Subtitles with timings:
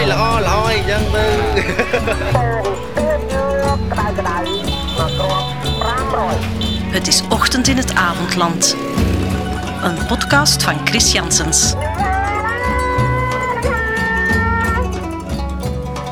[0.00, 1.26] យល្អល្អអីចឹងទៅ
[6.92, 8.76] Het is ochtend in het avondland.
[9.82, 11.74] Een podcast van Chris Janssens.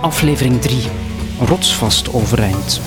[0.00, 0.88] Aflevering 3.
[1.40, 2.80] Rotsvast overeind.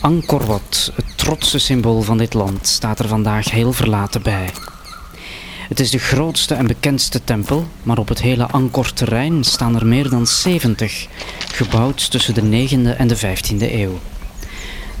[0.00, 4.50] Angkor Wat, het trotse symbool van dit land, staat er vandaag heel verlaten bij.
[5.67, 10.09] Het is de grootste en bekendste tempel, maar op het hele Angkor-terrein staan er meer
[10.09, 11.07] dan 70,
[11.51, 13.99] gebouwd tussen de 9e en de 15e eeuw.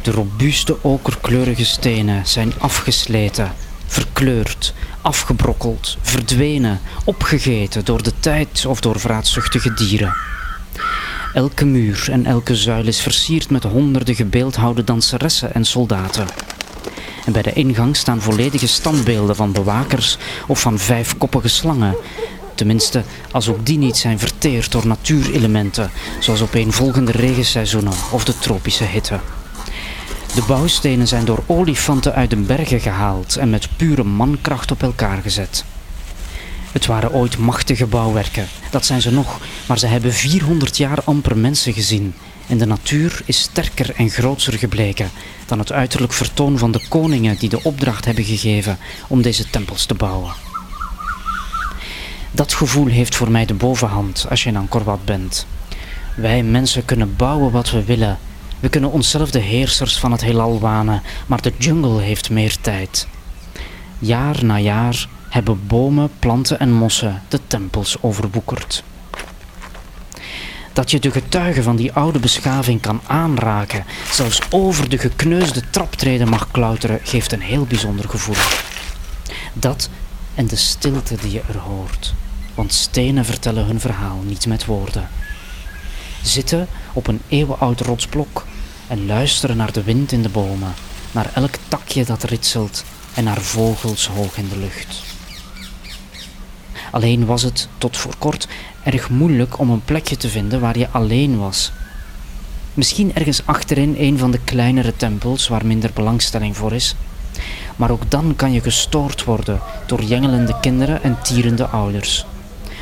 [0.01, 3.53] De robuuste okerkleurige stenen zijn afgesleten,
[3.85, 10.15] verkleurd, afgebrokkeld, verdwenen, opgegeten door de tijd of door vraatzuchtige dieren.
[11.33, 16.27] Elke muur en elke zuil is versierd met honderden gebeeldhouwde danseressen en soldaten.
[17.27, 20.17] En bij de ingang staan volledige standbeelden van bewakers
[20.47, 21.95] of van vijfkoppige slangen.
[22.55, 28.83] Tenminste, als ook die niet zijn verteerd door natuurelementen, zoals opeenvolgende regenseizoenen of de tropische
[28.83, 29.19] hitte.
[30.35, 35.21] De bouwstenen zijn door olifanten uit de bergen gehaald en met pure mankracht op elkaar
[35.21, 35.63] gezet.
[36.71, 41.37] Het waren ooit machtige bouwwerken, dat zijn ze nog, maar ze hebben 400 jaar amper
[41.37, 42.13] mensen gezien.
[42.47, 45.09] En de natuur is sterker en grootser gebleken
[45.45, 49.85] dan het uiterlijk vertoon van de koningen die de opdracht hebben gegeven om deze tempels
[49.85, 50.33] te bouwen.
[52.31, 55.45] Dat gevoel heeft voor mij de bovenhand als je in Angkor Wat bent.
[56.15, 58.17] Wij mensen kunnen bouwen wat we willen.
[58.59, 63.07] We kunnen onszelf de heersers van het heelal wanen, maar de jungle heeft meer tijd.
[63.99, 68.83] Jaar na jaar hebben bomen, planten en mossen de tempels overwoekerd.
[70.73, 76.29] Dat je de getuigen van die oude beschaving kan aanraken, zelfs over de gekneusde traptreden
[76.29, 78.35] mag klauteren, geeft een heel bijzonder gevoel.
[79.53, 79.89] Dat
[80.35, 82.13] en de stilte die je er hoort,
[82.53, 85.09] want stenen vertellen hun verhaal niet met woorden.
[86.21, 88.45] Zitten op een eeuwenoud rotsblok
[88.87, 90.73] en luisteren naar de wind in de bomen,
[91.11, 95.16] naar elk takje dat ritselt en naar vogels hoog in de lucht.
[96.91, 98.47] Alleen was het, tot voor kort,
[98.83, 101.71] erg moeilijk om een plekje te vinden waar je alleen was.
[102.73, 106.95] Misschien ergens achterin een van de kleinere tempels waar minder belangstelling voor is.
[107.75, 112.25] Maar ook dan kan je gestoord worden door jengelende kinderen en tierende ouders.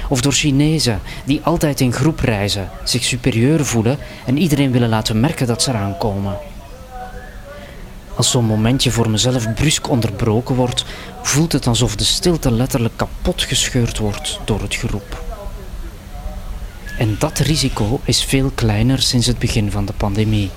[0.10, 5.20] Of door Chinezen die altijd in groep reizen, zich superieur voelen en iedereen willen laten
[5.20, 6.38] merken dat ze eraan komen.
[8.16, 10.86] Als zo'n momentje voor mezelf brusk onderbroken wordt,
[11.22, 15.24] voelt het alsof de stilte letterlijk kapot gescheurd wordt door het geroep.
[16.98, 20.50] En dat risico is veel kleiner sinds het begin van de pandemie.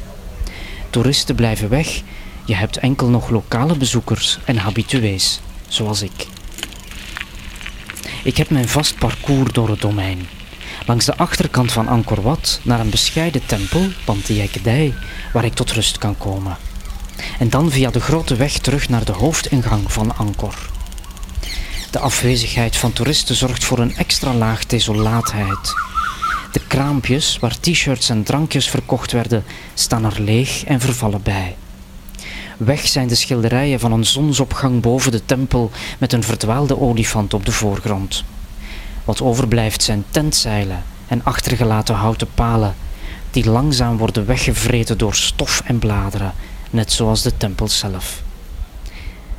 [0.91, 2.03] Toeristen blijven weg,
[2.45, 6.27] je hebt enkel nog lokale bezoekers en habitués, zoals ik.
[8.25, 10.29] Ik heb mijn vast parcours door het domein.
[10.87, 14.95] Langs de achterkant van Angkor Wat naar een bescheiden tempel, Pantiakedai,
[15.33, 16.68] waar ik tot rust kan komen.
[17.39, 20.55] En dan via de grote weg terug naar de hoofdingang van Angkor.
[21.91, 25.75] De afwezigheid van toeristen zorgt voor een extra laag desolaatheid.
[26.53, 31.57] De kraampjes waar t-shirts en drankjes verkocht werden, staan er leeg en vervallen bij.
[32.57, 37.45] Weg zijn de schilderijen van een zonsopgang boven de tempel met een verdwaalde olifant op
[37.45, 38.25] de voorgrond.
[39.05, 42.75] Wat overblijft zijn tentzeilen en achtergelaten houten palen,
[43.31, 46.35] die langzaam worden weggevreten door stof en bladeren,
[46.71, 48.23] net zoals de tempel zelf.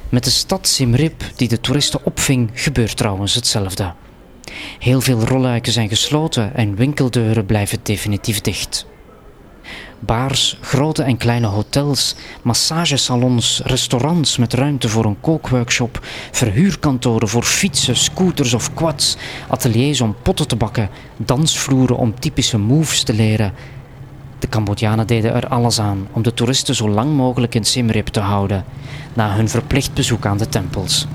[0.10, 3.94] Met de stad Simrip, die de toeristen opving, gebeurt trouwens hetzelfde.
[4.80, 8.86] Heel veel rolluiken zijn gesloten en winkeldeuren blijven definitief dicht.
[10.00, 17.96] Bars, grote en kleine hotels, massagesalons, restaurants met ruimte voor een kookworkshop, verhuurkantoren voor fietsen,
[17.96, 19.18] scooters of quads,
[19.50, 23.54] ateliers om potten te bakken, dansvloeren om typische moves te leren.
[24.40, 28.08] De Cambodjanen deden er alles aan om de toeristen zo lang mogelijk in Siem Reap
[28.08, 28.66] te houden,
[29.14, 31.08] na hun verplicht bezoek aan de tempels.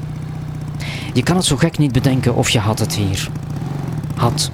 [1.12, 3.28] Je kan het zo gek niet bedenken of je had het hier.
[4.16, 4.50] Had,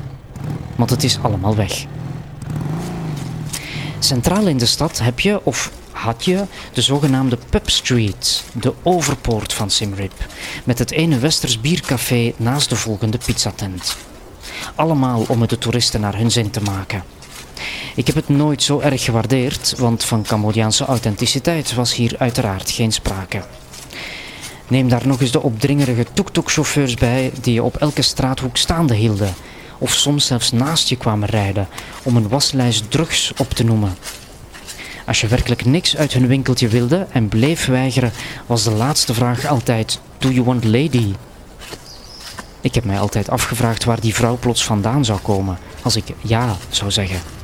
[0.77, 1.87] want het is allemaal weg.
[3.99, 9.53] Centraal in de stad heb je, of had je, de zogenaamde Pub Street, de overpoort
[9.53, 10.27] van Siem Reap,
[10.65, 13.97] met het ene westers biercafé naast de volgende pizzatent.
[14.75, 17.03] Allemaal om het de toeristen naar hun zin te maken.
[17.95, 22.93] Ik heb het nooit zo erg gewaardeerd, want van Cambodjaanse authenticiteit was hier uiteraard geen
[22.93, 23.43] sprake.
[24.69, 29.35] Neem daar nog eens de opdringerige tuk-tuk-chauffeurs bij die je op elke straathoek staande hielden,
[29.79, 31.69] of soms zelfs naast je kwamen rijden
[32.03, 33.97] om een waslijst drugs op te noemen.
[35.07, 38.13] Als je werkelijk niks uit hun winkeltje wilde en bleef weigeren,
[38.47, 41.15] was de laatste vraag altijd: Do you want lady?
[42.61, 46.57] Ik heb mij altijd afgevraagd waar die vrouw plots vandaan zou komen als ik ja
[46.69, 47.40] zou zeggen.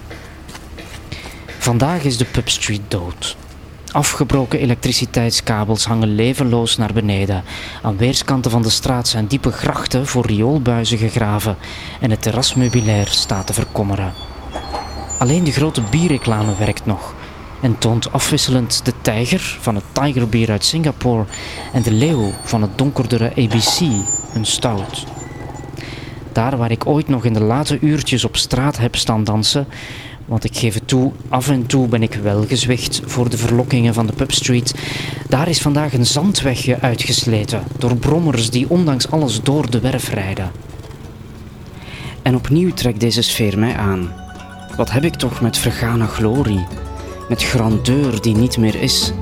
[1.67, 3.37] Vandaag is de Pub Street dood.
[3.93, 7.45] Afgebroken elektriciteitskabels hangen levenloos naar beneden.
[7.83, 11.57] Aan weerskanten van de straat zijn diepe grachten voor rioolbuizen gegraven
[12.01, 14.13] en het terrasmeubilair staat te verkommeren.
[15.19, 17.15] Alleen de grote bierreclame werkt nog
[17.63, 21.25] en toont afwisselend de tijger van het Tigerbier uit Singapore
[21.73, 23.81] en de leeuw van het donkerdere ABC,
[24.35, 25.16] een stout.
[26.37, 29.67] Daar waar ik ooit nog in de late uurtjes op straat heb staan dansen,
[30.25, 33.94] want ik geef het toe, af en toe ben ik wel gezwicht voor de verlokkingen
[33.94, 34.75] van de pubstreet.
[35.29, 40.50] Daar is vandaag een zandwegje uitgesleten door brommers die ondanks alles door de werf rijden.
[42.23, 44.12] En opnieuw trekt deze sfeer mij aan.
[44.77, 46.67] Wat heb ik toch met vergane glorie,
[47.29, 49.12] met grandeur die niet meer is,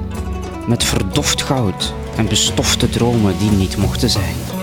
[0.67, 4.54] met verdoft goud en bestofte dromen die niet mochten zijn.